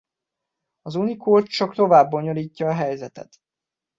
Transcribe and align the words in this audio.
A 0.81 0.91
Unicode 0.97 1.45
csak 1.47 1.75
tovább 1.75 2.09
bonyolítja 2.09 2.67
a 2.67 2.73
helyzetet. 2.73 3.39